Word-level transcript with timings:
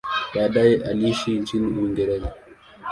Baadaye 0.35 0.83
aliishi 0.85 1.31
nchini 1.39 1.67
Uingereza. 1.81 2.31